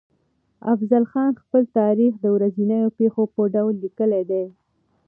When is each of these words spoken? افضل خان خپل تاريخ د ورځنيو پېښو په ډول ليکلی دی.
افضل 0.73 1.03
خان 1.11 1.31
خپل 1.43 1.63
تاريخ 1.79 2.11
د 2.19 2.25
ورځنيو 2.35 2.93
پېښو 2.97 3.23
په 3.33 3.41
ډول 3.55 3.73
ليکلی 3.83 4.23
دی. 4.31 4.45